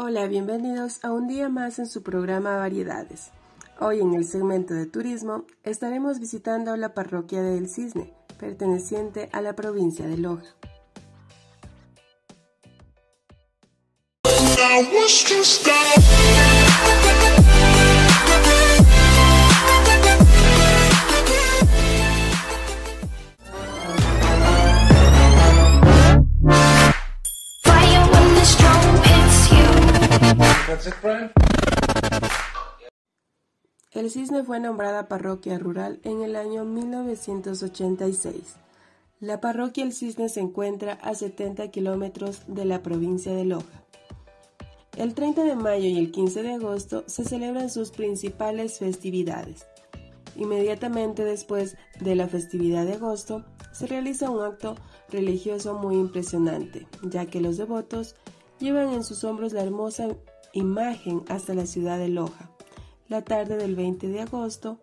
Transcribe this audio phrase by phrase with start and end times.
[0.00, 3.32] Hola, bienvenidos a un día más en su programa Variedades.
[3.80, 9.56] Hoy en el segmento de turismo estaremos visitando la parroquia del Cisne, perteneciente a la
[9.56, 10.54] provincia de Loja.
[33.92, 38.56] El Cisne fue nombrada parroquia rural en el año 1986.
[39.20, 43.84] La parroquia El Cisne se encuentra a 70 kilómetros de la provincia de Loja.
[44.96, 49.66] El 30 de mayo y el 15 de agosto se celebran sus principales festividades.
[50.36, 54.76] Inmediatamente después de la festividad de agosto se realiza un acto
[55.10, 58.14] religioso muy impresionante, ya que los devotos
[58.58, 60.08] llevan en sus hombros la hermosa
[60.58, 62.50] imagen hasta la ciudad de Loja.
[63.08, 64.78] La tarde del 20 de agosto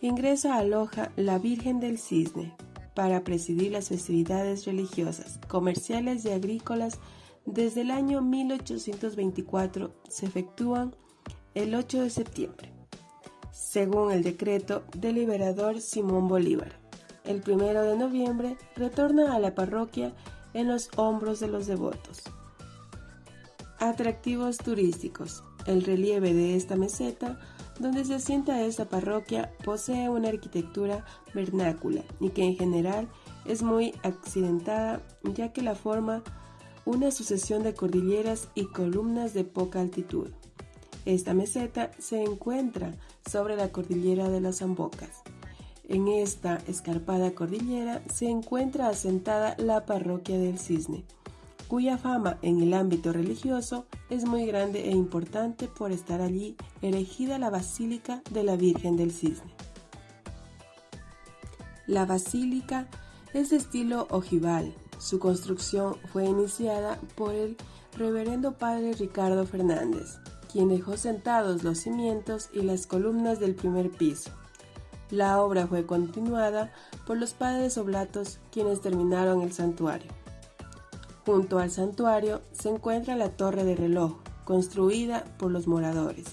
[0.00, 2.54] ingresa a Loja la Virgen del Cisne
[2.94, 7.00] para presidir las festividades religiosas, comerciales y agrícolas
[7.46, 10.96] desde el año 1824 se efectúan
[11.54, 12.72] el 8 de septiembre,
[13.52, 16.80] según el decreto del liberador Simón Bolívar.
[17.24, 20.14] El 1 de noviembre retorna a la parroquia
[20.54, 22.22] en los hombros de los devotos.
[23.84, 25.44] Atractivos turísticos.
[25.66, 27.38] El relieve de esta meseta,
[27.78, 33.10] donde se asienta esta parroquia, posee una arquitectura vernácula y que en general
[33.44, 35.02] es muy accidentada,
[35.34, 36.22] ya que la forma
[36.86, 40.30] una sucesión de cordilleras y columnas de poca altitud.
[41.04, 42.94] Esta meseta se encuentra
[43.30, 45.20] sobre la cordillera de las Zambocas.
[45.86, 51.04] En esta escarpada cordillera se encuentra asentada la parroquia del Cisne,
[51.68, 57.38] cuya fama en el ámbito religioso es muy grande e importante por estar allí erigida
[57.38, 59.54] la Basílica de la Virgen del Cisne.
[61.86, 62.88] La basílica
[63.34, 64.74] es de estilo ojival.
[64.98, 67.58] Su construcción fue iniciada por el
[67.96, 70.18] reverendo padre Ricardo Fernández,
[70.50, 74.30] quien dejó sentados los cimientos y las columnas del primer piso.
[75.10, 76.72] La obra fue continuada
[77.06, 80.23] por los padres oblatos, quienes terminaron el santuario.
[81.24, 86.26] Junto al santuario se encuentra la torre de reloj, construida por los moradores.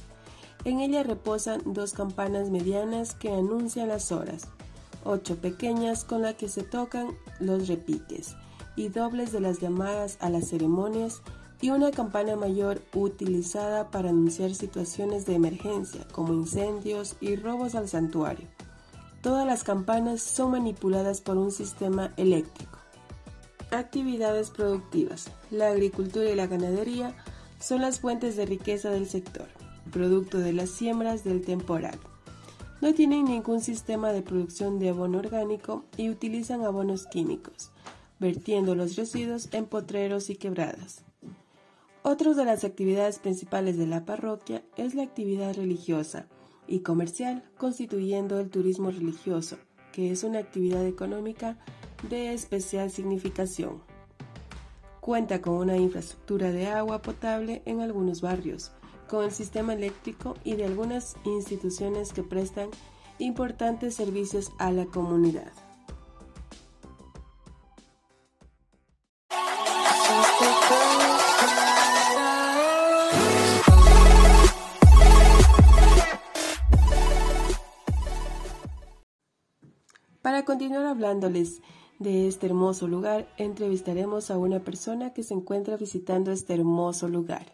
[0.66, 4.47] En ella reposan dos campanas medianas que anuncian las horas,
[5.03, 7.07] ocho pequeñas con las que se tocan
[7.40, 8.35] los repiques
[8.75, 11.22] y dobles de las llamadas a las ceremonias
[11.62, 17.88] y una campana mayor utilizada para anunciar situaciones de emergencia como incendios y robos al
[17.88, 18.47] santuario.
[19.22, 22.70] Todas las campanas son manipuladas por un sistema eléctrico.
[23.71, 25.31] Actividades productivas.
[25.49, 27.15] La agricultura y la ganadería
[27.61, 29.47] son las fuentes de riqueza del sector,
[29.93, 31.97] producto de las siembras del temporal.
[32.81, 37.71] No tienen ningún sistema de producción de abono orgánico y utilizan abonos químicos,
[38.19, 41.05] vertiendo los residuos en potreros y quebradas.
[42.01, 46.27] Otra de las actividades principales de la parroquia es la actividad religiosa
[46.67, 49.59] y comercial, constituyendo el turismo religioso,
[49.93, 51.57] que es una actividad económica
[52.09, 53.81] de especial significación.
[55.00, 58.72] Cuenta con una infraestructura de agua potable en algunos barrios,
[59.09, 62.69] con el sistema eléctrico y de algunas instituciones que prestan
[63.19, 65.51] importantes servicios a la comunidad.
[80.22, 81.61] Para continuar hablándoles
[82.01, 87.45] de este hermoso lugar, entrevistaremos a una persona que se encuentra visitando este hermoso lugar.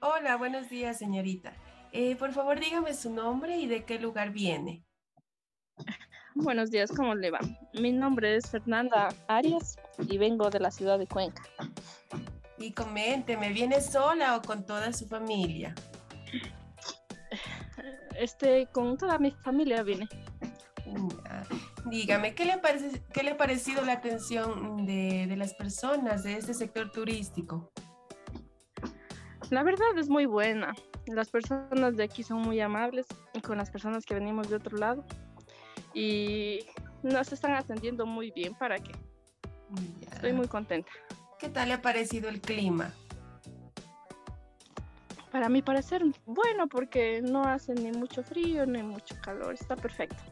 [0.00, 1.52] Hola, buenos días, señorita.
[1.92, 4.84] Eh, por favor, dígame su nombre y de qué lugar viene.
[6.42, 7.40] Buenos días, ¿cómo le va?
[7.74, 9.78] Mi nombre es Fernanda Arias
[10.08, 11.42] y vengo de la ciudad de Cuenca.
[12.56, 15.74] Y coménteme, ¿viene sola o con toda su familia?
[18.16, 20.08] Este, con toda mi familia vine.
[21.84, 26.38] Dígame, ¿qué le, parece, qué le ha parecido la atención de, de las personas de
[26.38, 27.70] este sector turístico?
[29.50, 30.72] La verdad es muy buena.
[31.06, 33.06] Las personas de aquí son muy amables
[33.46, 35.04] con las personas que venimos de otro lado
[35.94, 36.66] y
[37.02, 38.92] nos están atendiendo muy bien para que
[40.10, 40.90] estoy muy contenta.
[41.38, 42.92] ¿Qué tal le ha parecido el clima?
[45.30, 50.22] para mi parecer, bueno, porque no hace ni mucho frío ni mucho calor, está perfecto.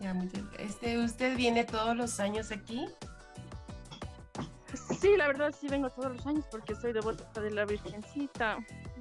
[0.00, 0.14] Ya,
[0.58, 2.86] este, ¿Usted viene todos los años aquí?
[5.00, 8.58] Sí, la verdad sí vengo todos los años porque soy devota de la Virgencita.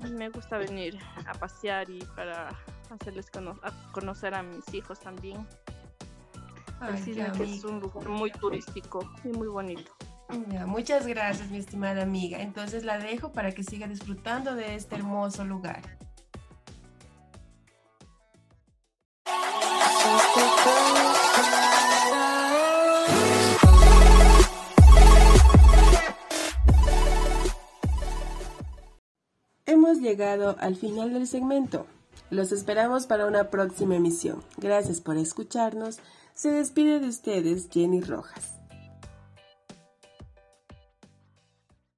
[0.10, 2.50] Me gusta venir a pasear y para
[2.92, 3.28] hacerles
[3.92, 5.46] conocer a mis hijos también.
[6.80, 9.92] Así que es un lugar muy turístico y muy bonito.
[10.68, 12.40] muchas gracias, mi estimada amiga.
[12.40, 15.82] Entonces la dejo para que siga disfrutando de este hermoso lugar.
[29.66, 31.88] Hemos llegado al final del segmento.
[32.30, 34.44] Los esperamos para una próxima emisión.
[34.58, 36.00] Gracias por escucharnos.
[36.34, 38.57] Se despide de ustedes Jenny Rojas.